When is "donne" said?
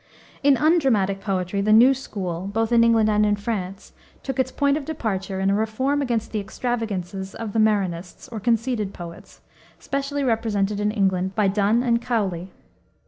11.47-11.83